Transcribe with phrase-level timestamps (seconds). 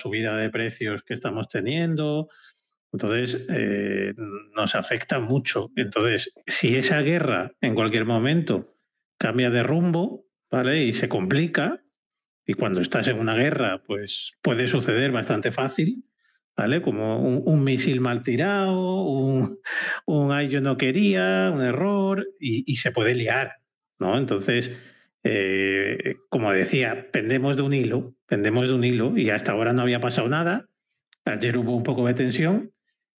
[0.00, 2.28] subida de precios que estamos teniendo.
[2.92, 4.14] Entonces, eh,
[4.54, 5.70] nos afecta mucho.
[5.76, 8.74] Entonces, si esa guerra en cualquier momento
[9.18, 10.84] cambia de rumbo, ¿vale?
[10.84, 11.82] Y se complica,
[12.46, 16.04] y cuando estás en una guerra, pues puede suceder bastante fácil,
[16.56, 16.82] ¿vale?
[16.82, 23.14] Como un, misil mal tirado, un, ay yo no quería, un error, y, se puede
[23.14, 23.58] liar,
[23.98, 24.18] ¿no?
[24.18, 24.72] Entonces,
[25.22, 29.82] eh, como decía, pendemos de un hilo, pendemos de un hilo, y hasta ahora no
[29.82, 30.68] había pasado nada.
[31.24, 32.70] Ayer hubo un poco de tensión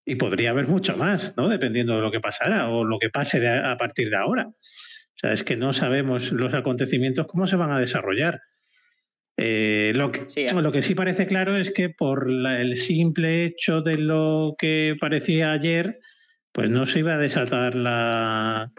[0.06, 1.48] y podría haber mucho más, ¿no?
[1.48, 4.46] Dependiendo de lo que pasara o lo que pase a partir de ahora.
[4.46, 8.40] O sea, es que no sabemos los acontecimientos cómo se van a desarrollar.
[9.36, 13.82] Eh, lo, que, sí, lo, que, sí parece claro es que por el simple hecho
[13.82, 15.98] de lo que parecía ayer,
[16.52, 18.70] pues no se iba a desatar la,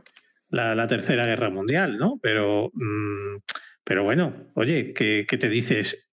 [0.50, 2.20] la, Tercera Guerra Mundial, ¿no?
[2.22, 3.38] Pero, mm,
[3.84, 6.11] pero bueno, oye, ¿qué, ¿qué, te dices?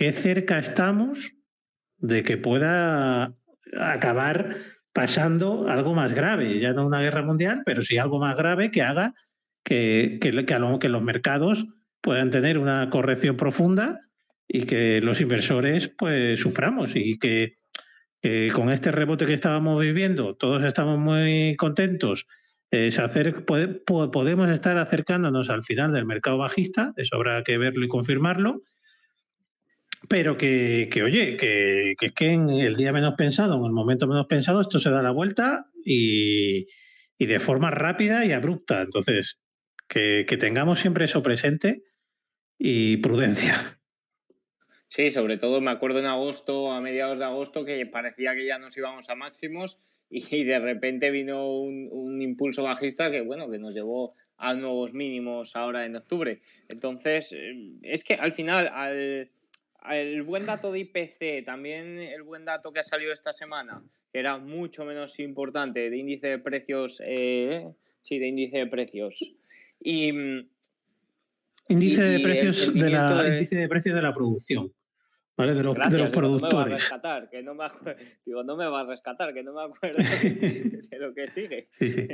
[0.00, 1.34] ¿Qué cerca estamos
[1.98, 3.34] de que pueda
[3.78, 4.56] acabar
[4.94, 6.58] pasando algo más grave?
[6.58, 9.12] Ya no una guerra mundial, pero sí algo más grave que haga
[9.62, 11.66] que, que, que, que los mercados
[12.00, 14.00] puedan tener una corrección profunda
[14.48, 17.58] y que los inversores pues suframos y que,
[18.54, 22.26] con este rebote que estábamos viviendo todos estamos muy contentos.
[22.70, 28.62] hacer, podemos estar acercándonos al final del mercado bajista, eso habrá que verlo y confirmarlo,
[30.10, 34.08] pero que, que oye, que, que, que en el día menos pensado, en el momento
[34.08, 36.66] menos pensado, esto se da la vuelta y,
[37.16, 38.82] y de forma rápida y abrupta.
[38.82, 39.38] Entonces,
[39.86, 41.84] que, tengamos siempre eso presente
[42.58, 43.78] y prudencia.
[44.88, 48.58] Sí, sobre todo me acuerdo en agosto, a mediados de agosto, que parecía que ya
[48.58, 49.78] nos íbamos a máximos
[50.10, 55.54] y de repente vino un, impulso bajista que, bueno, que nos llevó a nuevos mínimos
[55.54, 56.40] ahora en octubre.
[56.68, 59.30] Entonces, eh, es que al final, al,
[59.90, 64.18] el buen dato de IPC, también el buen dato que ha salido esta semana, que
[64.18, 67.66] era mucho menos importante, de índice de precios, eh,
[68.00, 69.34] sí, de índice de precios.
[69.80, 70.48] Y mm,
[71.70, 74.72] Índice, de, precios de la, índice de precios de la producción.
[75.36, 75.54] ¿Vale?
[75.54, 76.50] De los, de los productores.
[76.52, 77.66] No me va a rescatar, que no me,
[78.26, 81.68] digo, no me va a rescatar, que no me acuerdo de lo que sigue.
[81.78, 82.08] Sí, sí.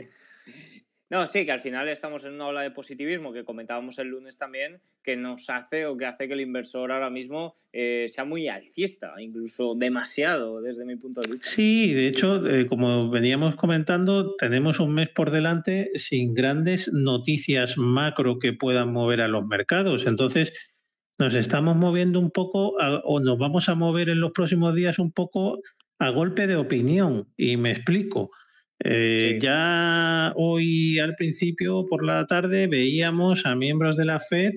[1.08, 4.38] No, sí, que al final estamos en una ola de positivismo que comentábamos el lunes
[4.38, 8.48] también, que nos hace o que hace que el inversor ahora mismo eh, sea muy
[8.48, 11.48] alcista, incluso demasiado desde mi punto de vista.
[11.48, 17.78] Sí, de hecho, eh, como veníamos comentando, tenemos un mes por delante sin grandes noticias
[17.78, 20.06] macro que puedan mover a los mercados.
[20.06, 20.52] Entonces,
[21.18, 22.74] nos estamos moviendo un poco
[23.04, 25.60] o nos vamos a mover en los próximos días un poco
[26.00, 27.28] a golpe de opinión.
[27.36, 28.30] Y me explico.
[28.78, 34.52] Eh, ya hoy al principio por la tarde veíamos a miembros de la Fed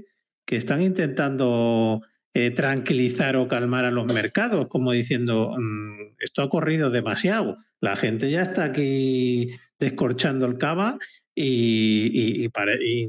[0.46, 2.02] que están intentando
[2.34, 7.96] eh, tranquilizar o calmar a los mercados, como diciendo, mm, esto ha corrido demasiado, la
[7.96, 10.98] gente ya está aquí descorchando el cava
[11.36, 12.50] y,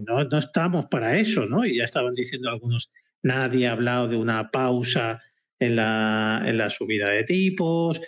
[0.07, 1.65] no, no, estamos para eso, ¿no?
[1.65, 2.91] Y ya estaban diciendo algunos,
[3.23, 5.21] nadie ha hablado de una pausa
[5.59, 8.01] en la, en la subida de tipos,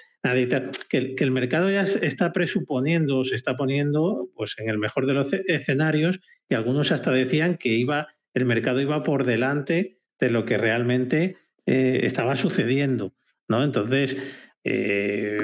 [0.88, 5.32] Que, el mercado ya está presuponiendo, se está poniendo pues, en el mejor de los
[5.32, 10.58] escenarios y algunos hasta decían que iba, el mercado iba por delante de lo que
[10.58, 13.14] realmente eh, estaba sucediendo.
[13.48, 13.64] ¿no?
[13.64, 14.16] Entonces,
[14.64, 15.40] eh,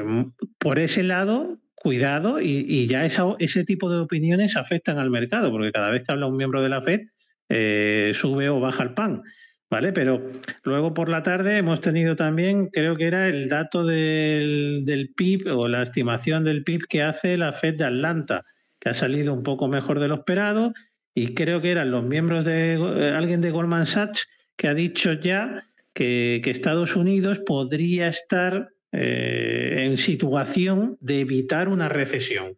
[0.59, 5.91] por ese lado, cuidado y, ya ese tipo de opiniones afectan al mercado, porque cada
[5.91, 7.09] vez que habla un miembro de la FED,
[7.49, 9.23] eh, sube o baja el pan.
[9.71, 9.93] ¿Vale?
[9.93, 10.31] Pero
[10.63, 15.49] luego por la tarde hemos tenido también, creo que era el dato del, del, PIB
[15.57, 18.45] o la estimación del PIB que hace la Fed de Atlanta,
[18.79, 20.73] que ha salido un poco mejor de lo esperado
[21.15, 25.13] y creo que eran los miembros de eh, alguien de Goldman Sachs que ha dicho
[25.15, 32.57] ya que, Estados Unidos podría estar eh, en situación de evitar una recesión,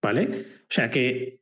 [0.00, 0.46] ¿vale?
[0.62, 1.40] O sea que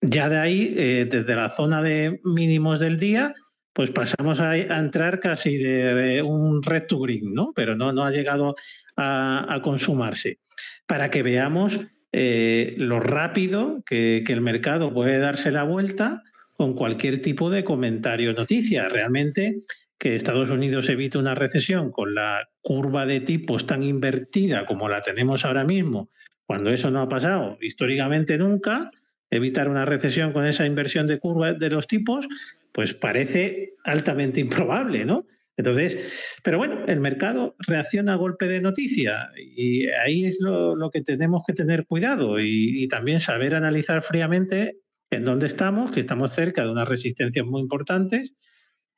[0.00, 3.34] ya de ahí, eh, desde la zona de mínimos del día,
[3.72, 7.52] pues pasamos a, entrar casi de un red to green, ¿no?
[7.54, 8.56] Pero no, ha llegado
[8.96, 10.38] a, consumarse.
[10.86, 11.80] Para que veamos
[12.12, 16.22] eh, lo rápido que, el mercado puede darse la vuelta
[16.54, 18.88] con cualquier tipo de comentario o noticia.
[18.88, 19.60] Realmente
[19.98, 25.02] que Estados Unidos evite una recesión con la curva de tipos tan invertida como la
[25.02, 26.10] tenemos ahora mismo,
[26.46, 28.90] cuando eso no ha pasado históricamente nunca,
[29.30, 32.26] evitar una recesión con esa inversión de curva de los tipos,
[32.72, 35.26] pues parece altamente improbable, ¿no?
[35.58, 41.02] Entonces, pero bueno, el mercado reacciona a golpe de noticia y ahí es lo, que
[41.02, 44.78] tenemos que tener cuidado y, también saber analizar fríamente
[45.10, 48.34] en dónde estamos, que estamos cerca de unas resistencias muy importantes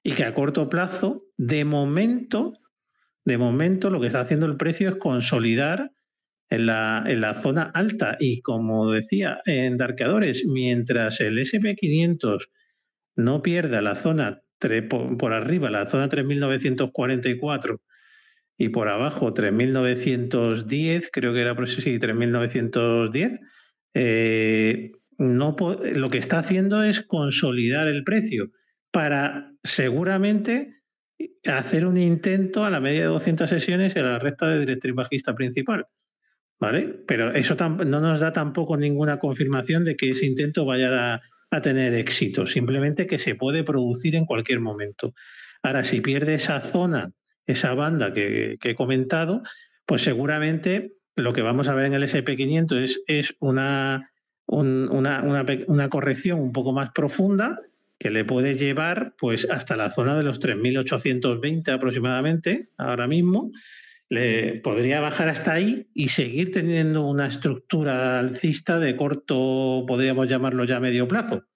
[0.03, 2.53] y que a corto plazo, de momento,
[3.25, 5.93] de momento lo que está haciendo el precio es consolidar
[6.51, 8.19] en la, en la zona alta.
[8.21, 12.49] Y como decía en Darkeadores, mientras el SP500
[13.17, 14.43] no pierda la zona
[15.19, 17.81] por, arriba, la zona 3944
[18.59, 23.41] y por abajo 3910, creo que era sí, 3910,
[23.95, 25.57] eh, no,
[25.95, 28.51] lo que está haciendo es consolidar el precio
[28.91, 30.81] para seguramente
[31.45, 35.35] hacer un intento a la media de 200 sesiones en la recta de directriz bajista
[35.35, 35.87] principal.
[36.59, 37.03] ¿Vale?
[37.07, 41.23] Pero eso no nos da tampoco ninguna confirmación de que ese intento vaya a,
[41.61, 45.15] tener éxito, simplemente que se puede producir en cualquier momento.
[45.63, 47.13] Ahora, si pierde esa zona,
[47.47, 49.43] esa banda que, he comentado,
[49.85, 54.13] pues seguramente lo que vamos a ver en el SP500 es, es una,
[54.47, 55.23] una,
[55.67, 57.59] una, corrección un poco más profunda
[57.99, 63.51] que le puede llevar pues hasta la zona de los 3.820 aproximadamente ahora mismo.
[64.11, 70.65] Le podría bajar hasta ahí y seguir teniendo una estructura alcista de corto, podríamos llamarlo
[70.65, 71.47] ya medio plazo.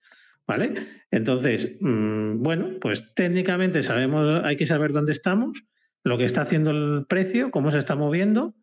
[0.46, 0.74] ¿Vale?
[1.10, 5.64] Entonces, mm, bueno, pues técnicamente sabemos, hay que saber dónde estamos,
[6.04, 8.54] lo que está haciendo el precio, cómo se está moviendo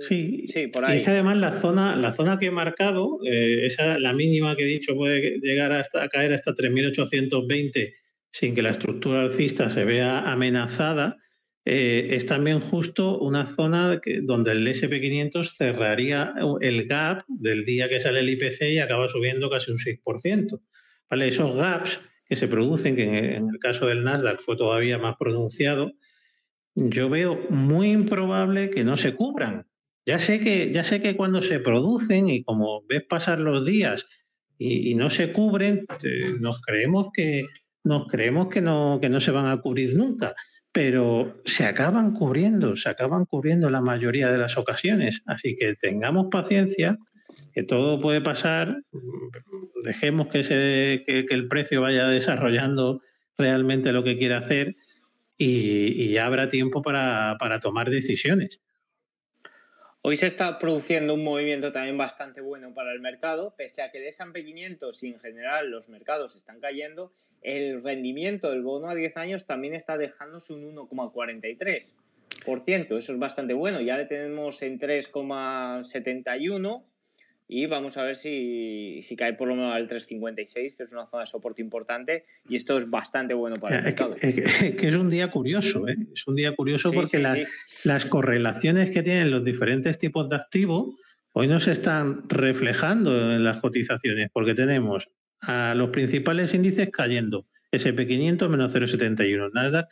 [0.01, 0.97] Sí, sí, por ahí.
[0.97, 4.56] Y es que además la zona, la zona que he marcado, eh, esa, la mínima
[4.56, 7.95] que he dicho puede llegar hasta, a caer hasta 3.820
[8.31, 11.18] sin que la estructura alcista se vea amenazada,
[11.63, 18.00] eh, es también justo una zona donde el SP500 cerraría el gap del día que
[18.00, 20.60] sale el IPC y acaba subiendo casi un 6%.
[21.10, 21.28] ¿Vale?
[21.28, 25.92] Esos gaps que se producen, que en el caso del Nasdaq fue todavía más pronunciado,
[26.74, 29.68] yo veo muy improbable que no se cubran.
[30.06, 34.07] Ya sé que, ya sé que cuando se producen y como ves pasar los días
[34.57, 37.45] y, no se cubren, eh, nos creemos que,
[37.83, 40.36] nos creemos que no, que no se van a cubrir nunca,
[40.72, 45.22] pero se acaban cubriendo, se acaban cubriendo la mayoría de las ocasiones.
[45.25, 46.98] Así que tengamos paciencia,
[47.54, 48.83] que todo puede pasar,
[49.83, 53.02] dejemos que, se, que, el precio vaya desarrollando
[53.38, 54.76] realmente lo que quiere hacer
[55.38, 58.61] y, y habrá tiempo para, para tomar decisiones.
[60.04, 64.00] Hoy se está produciendo un movimiento también bastante bueno para el mercado, pese a que
[64.00, 68.96] el S&P 500 y en general los mercados están cayendo, el rendimiento del bono a
[68.96, 72.98] 10 años también está dejándose un 1,43%.
[72.98, 76.84] Eso es bastante bueno, ya le tenemos en 3,71
[77.54, 81.24] y vamos a ver si, cae por lo menos al 356, que es una zona
[81.24, 84.16] de soporte importante, y esto es bastante bueno para el mercado.
[84.22, 84.36] Es
[84.78, 85.98] que, es un día curioso, ¿eh?
[86.14, 87.46] es un día curioso porque
[87.84, 90.96] las correlaciones que tienen los diferentes tipos de activos
[91.34, 95.10] hoy no se están reflejando en las cotizaciones, porque tenemos
[95.42, 99.90] a los principales índices cayendo, SP500 menos 0,71, Nasdaq,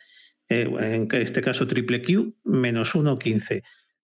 [0.48, 3.62] eh, en este caso triple Q, menos 1,15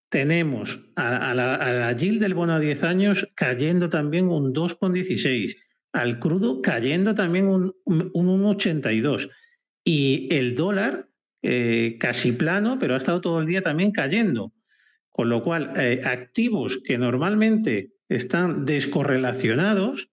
[0.08, 5.56] tenemos a, la, yield del bono a 10 años cayendo también un 2,16,
[5.92, 9.30] al crudo cayendo también un, 1,82
[9.84, 11.08] y el dólar
[11.42, 14.52] eh, casi plano, pero ha estado todo el día también cayendo.
[15.10, 20.10] Con lo cual, eh, activos que normalmente están descorrelacionados,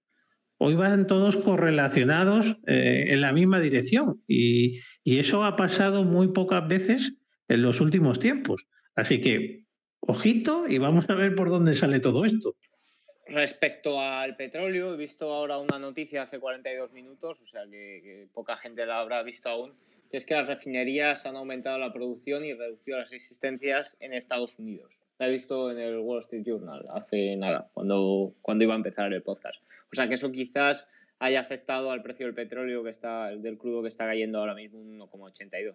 [0.57, 4.21] hoy van todos correlacionados eh, en la misma dirección.
[4.27, 7.13] y, eso ha pasado muy pocas veces
[7.49, 8.65] en los últimos tiempos.
[8.95, 9.62] Así que
[10.07, 12.55] ojito y vamos a ver por dónde sale todo esto.
[13.27, 18.57] Respecto al petróleo, he visto ahora una noticia hace 42 minutos, o sea que, poca
[18.57, 19.71] gente la habrá visto aún,
[20.09, 24.59] que es que las refinerías han aumentado la producción y reducido las existencias en Estados
[24.59, 24.99] Unidos.
[25.19, 29.11] La he visto en el Wall Street Journal hace nada, cuando, cuando iba a empezar
[29.13, 29.63] el podcast.
[29.91, 30.87] O sea que eso quizás
[31.19, 34.79] haya afectado al precio del petróleo que está, del crudo que está cayendo ahora mismo
[34.79, 35.73] 1,82.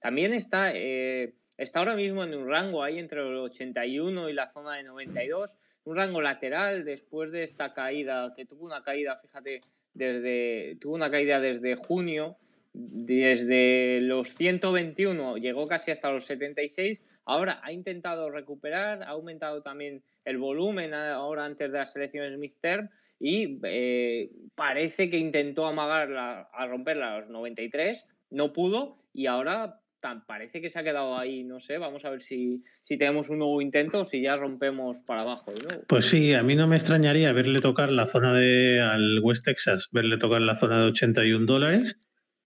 [0.00, 4.48] También está, eh, está ahora mismo en un rango ahí entre el 81 y la
[4.48, 9.60] zona de 92, un rango lateral después de esta caída, que tuvo una caída, fíjate,
[9.92, 12.38] desde, tuvo una caída desde junio,
[12.72, 20.02] desde los 121 llegó casi hasta los 76, ahora ha intentado recuperar, ha aumentado también
[20.24, 22.88] el volumen ahora antes de las elecciones midterm
[23.18, 30.24] y eh, parece que intentó amagar a romper los 93, no pudo y ahora tan,
[30.26, 33.38] parece que se ha quedado ahí, no sé, vamos a ver si, si tenemos un
[33.38, 35.52] nuevo intento o si ya rompemos para abajo.
[35.86, 39.88] Pues sí, a mí no me extrañaría verle tocar la zona de al West Texas,
[39.92, 41.96] verle tocar la zona de 81 dólares.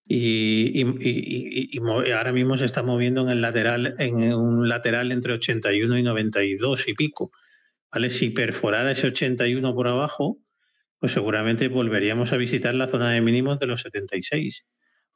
[0.06, 1.78] Y, y,
[2.12, 6.88] ahora mismo se está moviendo en el lateral, en un lateral entre 81 y 92
[6.88, 7.30] y pico.
[7.90, 8.10] ¿Vale?
[8.10, 10.38] Si perforara ese 81 por abajo,
[10.98, 14.64] pues seguramente volveríamos a visitar la zona de mínimos de los 76.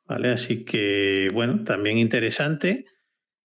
[0.09, 2.87] Así que, bueno, también interesante.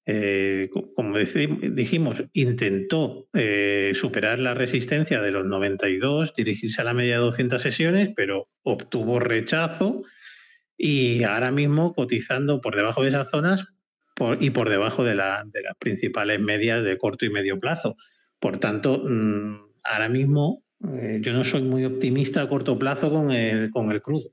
[0.06, 7.16] Eh, como dijimos, intentó eh, superar la resistencia de los 92, dirigirse a la media
[7.16, 10.04] de 200 sesiones, pero obtuvo rechazo
[10.78, 13.66] y ahora mismo cotizando por debajo de esas zonas
[14.40, 15.46] y por debajo de, las
[15.80, 17.96] principales medias de corto y medio plazo.
[18.40, 23.32] Por tanto, mm, ahora mismo eh, yo no soy muy optimista a corto plazo con
[23.32, 24.32] el, con el crudo.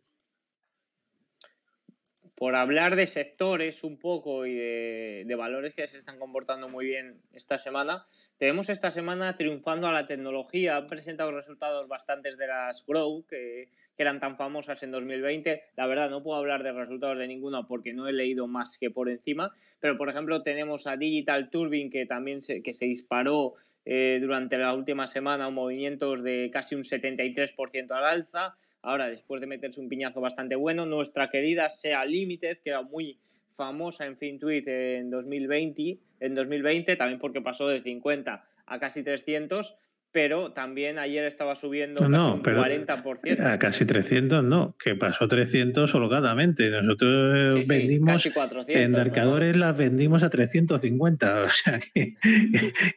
[2.40, 7.20] Por hablar de sectores un poco y de, valores que se están comportando muy bien
[7.34, 8.06] esta semana,
[8.38, 10.76] tenemos esta semana triunfando a la tecnología.
[10.76, 13.68] Han presentado resultados bastantes de las Grow, que,
[14.02, 15.62] eran tan famosas en 2020.
[15.76, 18.90] La verdad, no puedo hablar de resultados de ninguna porque no he leído más que
[18.90, 23.54] por encima, pero por ejemplo tenemos a Digital Turbine que también se, que se disparó
[23.84, 28.54] eh, durante la última semana, movimientos de casi un 73% al alza.
[28.82, 33.18] Ahora, después de meterse un piñazo bastante bueno, nuestra querida Sea Limited, que era muy
[33.56, 39.76] famosa en FinTweet en 2020, en 2020, también porque pasó de 50 a casi 300,
[40.12, 43.46] pero también ayer estaba subiendo casi un 40%.
[43.46, 46.68] A casi 300 no, que pasó 300 holgadamente.
[46.70, 48.28] Nosotros vendimos
[48.68, 51.44] en Darcadores las vendimos a 350.
[51.50, 51.80] O sea,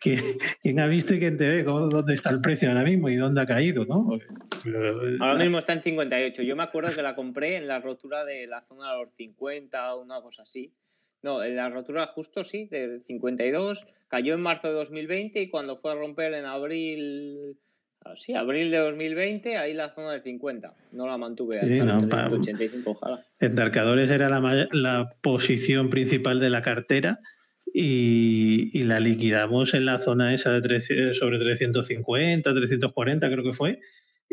[0.02, 3.16] que, ¿quién ha visto y quién te ve dónde está el precio ahora mismo y
[3.16, 3.86] dónde ha caído?
[3.86, 4.10] ¿no?
[5.20, 6.44] Ahora mismo está en 58.
[6.44, 9.96] Yo me acuerdo que la compré en la rotura de la zona de los 50
[9.96, 10.74] o una cosa así.
[11.24, 15.76] No, en la rotura justo sí, de 52 Cayó en marzo de 2020 y cuando
[15.76, 17.58] fue a romper en abril,
[18.16, 20.72] sí, abril de 2020, ahí la zona de 50.
[20.92, 23.26] No la mantuve hasta 85, ojalá.
[23.40, 27.22] Endarcadores era la, la, posición principal de la cartera
[27.74, 33.80] y, la liquidamos en la zona esa de sobre 350, 340 creo que fue.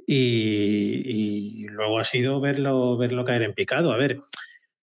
[0.06, 3.92] Y, luego ha sido verlo, verlo caer en picado.
[3.92, 4.18] A ver,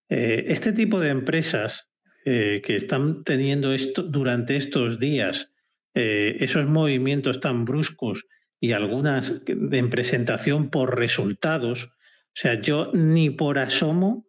[0.09, 1.87] eh, este tipo de empresas
[2.29, 5.53] eh, que están teniendo esto durante estos días,
[5.93, 8.25] eh, esos movimientos tan bruscos
[8.59, 11.85] y algunas en presentación por resultados.
[11.85, 14.27] O sea, yo ni por asomo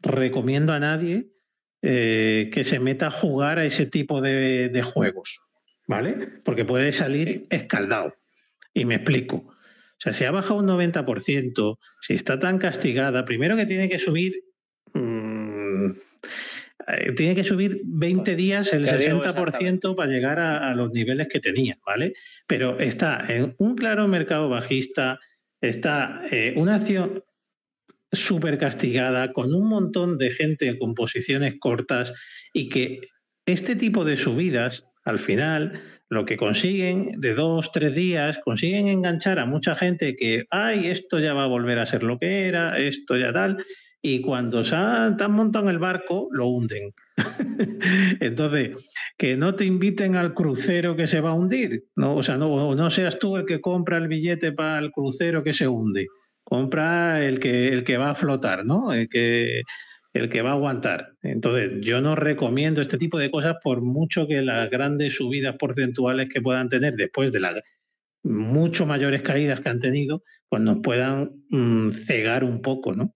[0.00, 1.32] recomiendo a nadie
[1.82, 5.42] eh, que se meta a jugar a ese tipo de, de juegos,
[5.86, 6.40] ¿vale?
[6.46, 8.14] Porque puede salir escaldado.
[8.72, 9.36] Y me explico.
[9.36, 13.98] O sea, si ha bajado un 90%, si está tan castigada, primero que tiene que
[13.98, 14.32] subir
[14.94, 15.90] mmm,
[16.86, 21.78] eh, tiene que subir 20 días el 60% para llegar a, los niveles que tenía,
[21.84, 22.14] ¿vale?
[22.46, 25.20] Pero está en un claro mercado bajista,
[25.60, 27.22] está eh, una acción
[28.12, 32.12] súper castigada, con un montón de gente con posiciones cortas
[32.52, 33.00] y que
[33.46, 39.38] este tipo de subidas, al final, lo que consiguen de dos, tres días, consiguen enganchar
[39.38, 42.78] a mucha gente que, ay, esto ya va a volver a ser lo que era,
[42.78, 43.64] esto ya tal,
[44.06, 46.92] y cuando se han, montado en el barco, lo hunden.
[48.20, 48.72] Entonces,
[49.16, 51.84] que no te inviten al crucero que se va a hundir.
[51.96, 55.42] No, o sea, no, no seas tú el que compra el billete para el crucero
[55.42, 56.08] que se hunde.
[56.42, 58.92] Compra el que, el que va a flotar, ¿no?
[58.92, 59.62] El que,
[60.12, 61.12] el que va a aguantar.
[61.22, 66.28] Entonces, yo no recomiendo este tipo de cosas por mucho que las grandes subidas porcentuales
[66.28, 67.58] que puedan tener después de las
[68.22, 73.14] mucho mayores caídas que han tenido, pues nos puedan mm, cegar un poco, ¿no?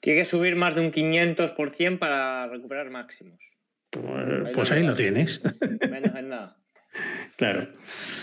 [0.00, 3.52] Tiene que subir más de un 500% para recuperar máximos.
[3.90, 5.40] Pues, pues ahí, lo tienes.
[5.90, 6.56] Menos en nada.
[7.36, 7.68] Claro.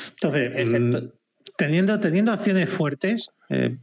[0.09, 0.95] Entonces, mm,
[1.57, 3.77] teniendo, teniendo acciones fuertes, eh,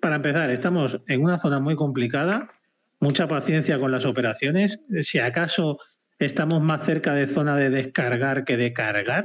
[0.00, 2.50] para empezar, estamos en una zona muy complicada,
[3.00, 4.80] mucha paciencia con las operaciones.
[5.02, 5.78] Si acaso
[6.18, 9.24] estamos más cerca de zona de descargar que de cargar,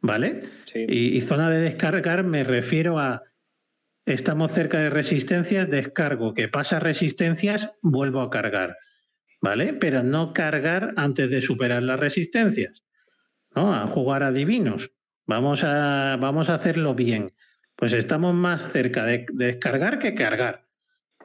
[0.00, 0.40] ¿vale?
[0.74, 3.22] Y, y, zona de descargar me refiero a
[4.06, 8.78] estamos cerca de resistencias, descargo, que pasa resistencias, vuelvo a cargar,
[9.42, 9.74] ¿vale?
[9.74, 12.84] Pero no cargar antes de superar las resistencias,
[13.54, 13.74] ¿no?
[13.74, 14.92] A jugar a divinos.
[15.26, 17.32] Vamos a, vamos a hacerlo bien.
[17.74, 20.66] Pues estamos más cerca de, descargar que cargar,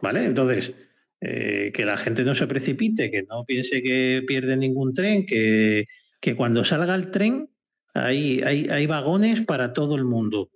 [0.01, 0.25] ¿vale?
[0.25, 0.73] Entonces,
[1.21, 5.85] eh, que la gente no se precipite, que no piense que pierde ningún tren, que,
[6.19, 7.47] que cuando salga el tren
[7.93, 10.49] hay, hay, hay vagones para todo el mundo.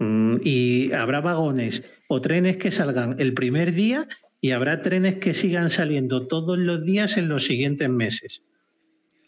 [0.00, 4.08] Mm, y habrá vagones o trenes que salgan el primer día
[4.40, 8.42] y habrá trenes que sigan saliendo todos los días en los siguientes meses.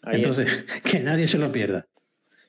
[0.03, 0.47] Entonces,
[0.83, 1.85] que nadie se lo pierda.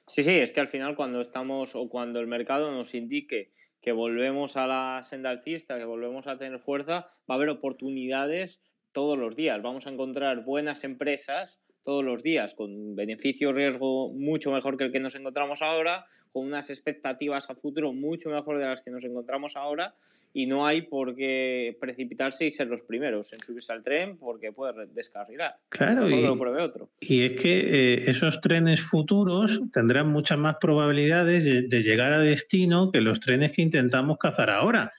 [0.07, 3.53] Sí, sí, es que al final cuando estamos o cuando el mercado nos indique
[3.83, 8.63] que volvemos a la senda alcista, que volvemos a tener fuerza, va a haber oportunidades
[8.93, 9.61] todos los días.
[9.61, 15.01] Vamos a encontrar buenas empresas todos los días, con beneficio-riesgo mucho mejor que el que
[15.01, 19.57] nos encontramos ahora, con unas expectativas a futuro mucho mejor de las que nos encontramos
[19.57, 19.95] ahora,
[20.33, 24.51] y no hay por qué precipitarse y ser los primeros en subirse al tren porque
[24.51, 25.57] puede descarrilar.
[25.69, 26.89] Claro, y, lo pruebe otro.
[27.01, 32.91] y es que eh, esos trenes futuros tendrán muchas más probabilidades de, llegar a destino
[32.91, 34.93] que los trenes que intentamos cazar ahora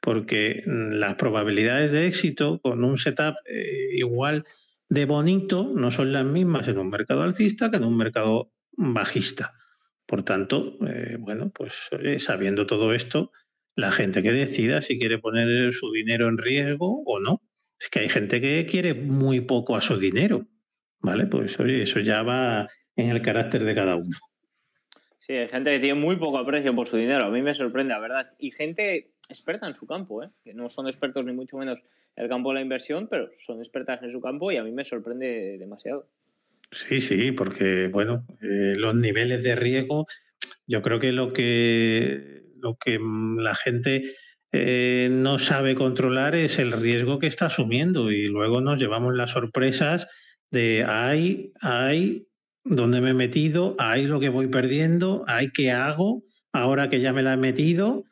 [0.00, 4.44] porque mm, las probabilidades de éxito con un setup eh, igual
[4.88, 9.54] de bonito no son las mismas en un mercado alcista que en un mercado bajista.
[10.06, 11.74] Por tanto, eh, bueno, pues
[12.18, 13.30] sabiendo todo esto,
[13.74, 17.42] la gente que decida si quiere poner su dinero en riesgo o no.
[17.78, 20.46] Es que hay gente que quiere muy poco a su dinero,
[20.98, 21.26] ¿vale?
[21.26, 24.16] Pues oye, eso ya va en el carácter de cada uno.
[25.20, 27.26] Sí, hay gente que tiene muy poco aprecio por su dinero.
[27.26, 28.34] A mí me sorprende, la verdad.
[28.38, 30.30] Y gente experta en su campo, ¿eh?
[30.42, 31.80] que no son expertos ni mucho menos
[32.16, 34.72] en el campo de la inversión, pero son expertas en su campo y a mí
[34.72, 36.08] me sorprende demasiado.
[36.72, 40.06] Sí, sí, porque bueno, eh, los niveles de riesgo,
[40.66, 44.14] yo creo que lo que, lo que la gente
[44.52, 49.30] eh, no sabe controlar es el riesgo que está asumiendo y luego nos llevamos las
[49.30, 50.06] sorpresas
[50.50, 52.26] de hay, hay,
[52.64, 57.12] dónde me he metido, hay lo que voy perdiendo, hay qué hago ahora que ya
[57.12, 58.04] me la he metido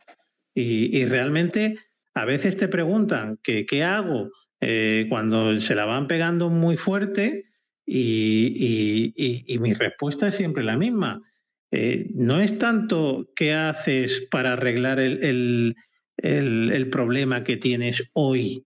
[0.59, 1.79] y, realmente
[2.15, 7.45] a veces te preguntan qué hago eh, cuando se la van pegando muy fuerte
[7.85, 9.13] y,
[9.61, 11.23] mi respuesta es siempre la misma.
[11.71, 15.77] Eh, no es tanto qué haces para arreglar el,
[16.17, 18.65] el problema que tienes hoy,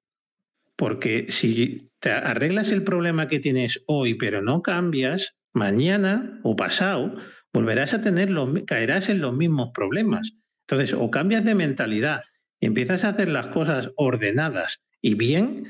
[0.77, 7.17] porque si te arreglas el problema que tienes hoy pero no cambias, mañana o pasado
[7.53, 10.33] volverás a tener los, caerás en los mismos problemas.
[10.71, 12.23] Entonces, o cambias de mentalidad
[12.61, 15.65] y empiezas a hacer las cosas ordenadas y bien,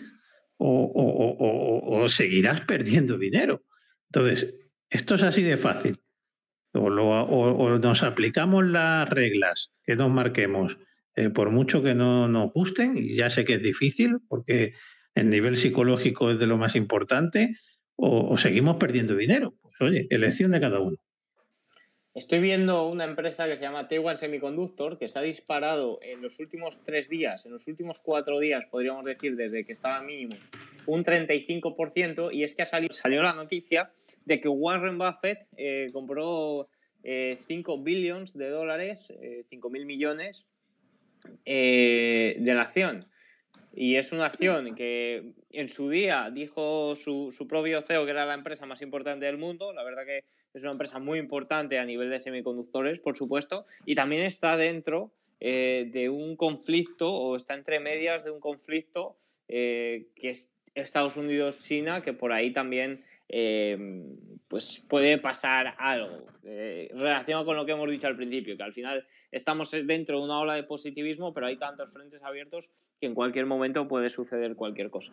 [0.59, 3.63] o, seguirás perdiendo dinero.
[4.13, 4.55] Entonces,
[4.91, 6.01] esto es así de fácil.
[6.75, 6.91] O,
[7.79, 10.77] nos aplicamos las reglas que nos marquemos,
[11.17, 14.75] eh, por mucho que no nos gusten, y ya sé que es difícil, porque
[15.15, 17.57] el nivel psicológico es de lo más importante,
[17.97, 19.55] o, seguimos perdiendo dinero.
[19.63, 20.99] Pues oye, elección de cada uno.
[22.12, 26.40] Estoy viendo una empresa que se llama Taiwan Semiconductor que se ha disparado en los
[26.40, 30.35] últimos tres días, en los últimos cuatro días, podríamos decir, desde que estaba mínimo,
[30.87, 32.33] un 35%.
[32.33, 33.92] Y es que ha salido, salió la noticia
[34.25, 36.68] de que Warren Buffett eh, compró
[37.05, 39.12] 5 eh, billones de dólares,
[39.49, 40.44] 5 eh, mil millones
[41.44, 43.01] de la acción.
[43.72, 48.26] Y es una acción que en su día dijo su, su, propio CEO que era
[48.26, 49.72] la empresa más importante del mundo.
[49.72, 53.64] La verdad que es una empresa muy importante a nivel de semiconductores, por supuesto.
[53.87, 59.16] Y también está dentro eh, de un conflicto o está entre medias de un conflicto
[59.48, 64.16] eh, que es Estados Unidos-China, que por ahí también Em,
[64.51, 68.73] pues puede pasar algo eh, relacionado con lo que hemos dicho al principio, que al
[68.73, 72.69] final estamos dentro de una ola de positivismo, pero hay tantos frentes abiertos
[73.01, 75.13] que en cualquier momento puede suceder cualquier cosa.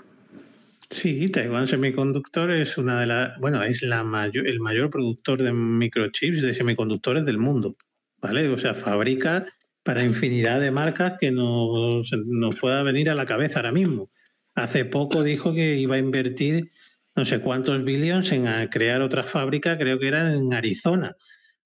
[0.89, 5.54] Sí, Taiwan Semiconductor es una de las, bueno, es la mayor, el mayor productor de
[5.54, 7.76] microchips, de semiconductores del mundo,
[8.19, 8.50] ¿vale?
[8.50, 9.45] O sea, fabrica
[9.84, 14.10] para infinidad de marcas que nos, nos pueda venir a la cabeza ahora mismo.
[14.56, 16.71] Hace poco dijo que iba a invertir
[17.17, 21.15] no sé cuántos billions en crear otra fábrica, creo que era en Arizona,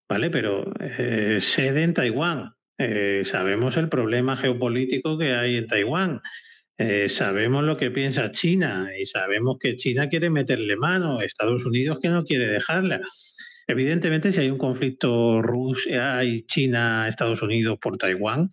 [0.08, 0.30] ¿vale?
[0.30, 2.54] Pero eh, sede en Taiwán.
[2.78, 6.22] Eh, sabemos el problema geopolítico que hay en Taiwán.
[6.78, 12.00] Eh, sabemos lo que piensa China y sabemos que China quiere meterle mano, Estados Unidos
[12.02, 13.02] que no quiere dejarla.
[13.68, 18.52] evidentemente, si hay un conflicto Rusia y China, Estados Unidos por Taiwán,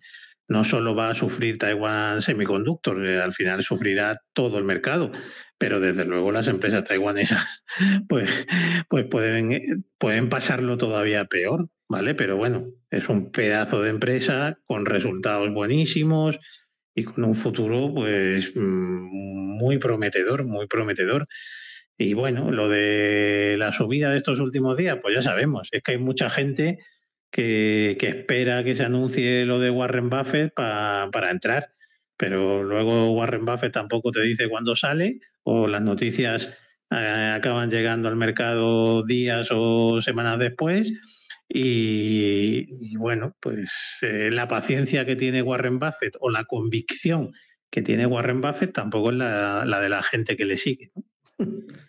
[0.49, 5.11] no solo va a sufrir Taiwán Semiconductor, eh, al final sufrirá todo el mercado,
[5.57, 7.63] pero desde luego las empresas taiwanesas
[8.09, 8.47] pues,
[8.89, 12.15] pues pueden, pueden pasarlo todavía peor, ¿vale?
[12.15, 16.39] Pero bueno, es un pedazo de empresa con resultados buenísimos
[16.95, 21.27] y con un futuro pues mm, muy prometedor, muy prometedor.
[21.95, 25.91] Y bueno, lo de la subida de estos últimos días, pues ya sabemos, es que
[25.91, 26.79] hay mucha gente
[27.31, 31.73] que, espera que se anuncie lo de Warren Buffett para entrar,
[32.17, 36.53] pero luego Warren Buffett tampoco te dice cuándo sale o las noticias
[36.91, 40.91] eh, acaban llegando al mercado días o semanas después.
[41.51, 47.31] Y, bueno, pues eh, la paciencia que tiene Warren Buffett o la convicción
[47.71, 50.91] que tiene Warren Buffett tampoco es la, la de la gente que le sigue.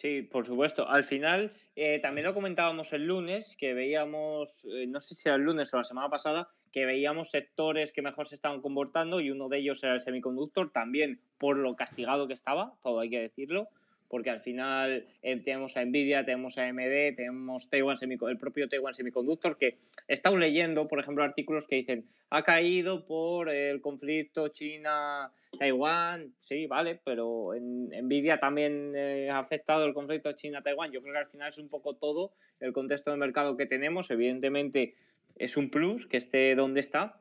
[0.00, 0.88] Sí, por supuesto.
[0.88, 5.36] Al final, eh, también lo comentábamos el lunes, que veíamos, eh, no sé si era
[5.36, 9.30] el lunes o la semana pasada, que veíamos sectores que mejor se estaban comportando y
[9.30, 13.20] uno de ellos era el semiconductor, también por lo castigado que estaba, todo hay que
[13.20, 13.68] decirlo
[14.10, 18.92] porque al final eh, tenemos a Nvidia, tenemos a AMD, tenemos Taiwan el propio Taiwan
[18.92, 24.48] Semiconductor, que he estado leyendo, por ejemplo, artículos que dicen, ha caído por el conflicto
[24.48, 30.92] China-Taiwán, sí, vale, pero en Nvidia también eh, ha afectado el conflicto China-Taiwán.
[30.92, 34.10] Yo creo que al final es un poco todo el contexto del mercado que tenemos.
[34.10, 34.94] Evidentemente
[35.36, 37.20] es un plus que esté donde está,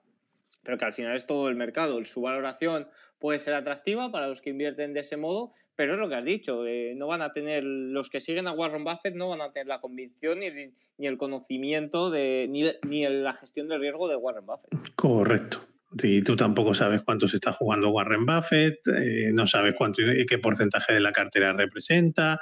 [0.64, 2.04] pero que al final es todo el mercado.
[2.06, 2.88] Su valoración
[3.20, 6.26] puede ser atractiva para los que invierten de ese modo, pero es lo que has
[6.26, 9.52] dicho, eh, no van a tener, los que siguen a Warren Buffett no van a
[9.52, 10.50] tener la convicción ni,
[10.98, 14.70] ni el conocimiento de, ni, ni, la gestión del riesgo de Warren Buffett.
[14.96, 15.60] Correcto.
[15.92, 20.26] Y tú tampoco sabes cuánto se está jugando Warren Buffett, eh, no sabes cuánto y
[20.26, 22.40] qué porcentaje de la cartera representa,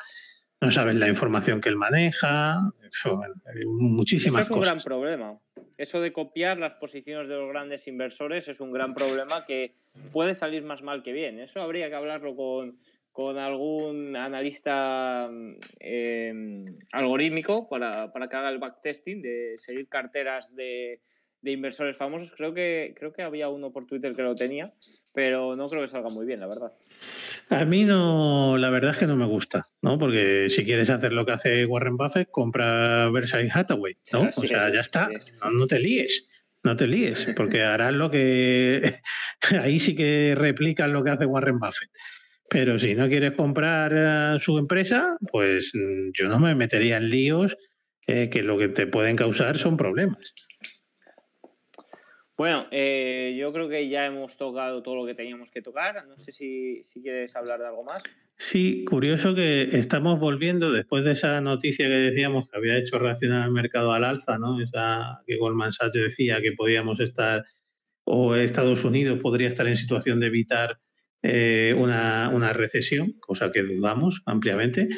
[0.60, 2.60] no sabes la información que él maneja,
[2.92, 3.22] eso,
[3.66, 5.40] muchísimas Eso es un gran problema.
[5.78, 9.76] Eso de copiar las posiciones de los grandes inversores es un gran problema que
[10.12, 11.40] puede salir más mal que bien.
[11.40, 12.80] Eso habría que hablarlo con,
[13.12, 15.30] con algún analista
[15.80, 21.02] eh, algorítmico para, para, que haga el backtesting de seguir carteras de,
[21.42, 22.32] de, inversores famosos.
[22.32, 24.72] Creo que, creo que había uno por Twitter que lo tenía,
[25.14, 26.72] pero no creo que salga muy bien, la verdad.
[27.50, 29.98] A mí no, la verdad es que no me gusta, ¿no?
[29.98, 34.22] Porque si quieres hacer lo que hace Warren Buffett, compra Versailles Hathaway, ¿no?
[34.24, 35.10] o sea, ya está,
[35.44, 36.28] no, no te líes.
[36.64, 39.00] No te líes, porque harás lo que.
[39.62, 41.90] Ahí sí que replican lo que hace Warren Buffett.
[42.50, 47.10] Pero si no quieres comprar eh, su empresa, pues mm, yo no me metería en
[47.10, 47.58] líos
[48.06, 50.34] eh, que lo que te pueden causar son problemas.
[52.38, 56.06] Bueno, eh, yo creo que ya hemos tocado todo lo que teníamos que tocar.
[56.06, 58.04] No sé si, quieres hablar de algo más.
[58.38, 63.42] Sí, curioso que estamos volviendo después de esa noticia que decíamos que había hecho reaccionar
[63.42, 64.62] al mercado al alza, ¿no?
[64.62, 67.44] Esa que Goldman Sachs decía que podíamos estar,
[68.04, 70.80] o Estados Unidos podría estar en situación de evitar
[71.24, 74.90] eh, una, recesión, cosa que dudamos ampliamente.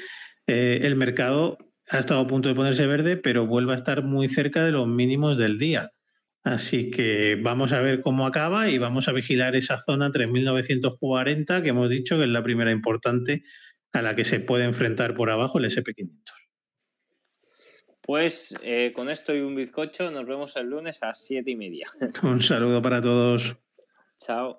[0.46, 4.28] Eh, el mercado ha estado a punto de ponerse verde, pero vuelve a estar muy
[4.28, 5.94] cerca de los mínimos del día.
[6.44, 11.70] Así que vamos a ver cómo acaba y vamos a vigilar esa zona 3.940 que
[11.70, 13.44] hemos dicho que es la primera importante
[13.92, 16.34] a la que se puede enfrentar por abajo el SP500.
[18.02, 21.56] Pues eh, con esto y un bizcocho nos vemos el lunes a las siete y
[21.56, 21.88] media.
[22.24, 23.56] Un saludo para todos.
[24.18, 24.58] Chao.